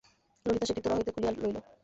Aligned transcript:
ললিতা 0.45 0.65
সেটি 0.69 0.81
তোড়া 0.83 0.95
হইতে 0.97 1.11
খুলিয়া 1.13 1.31
লইল। 1.33 1.57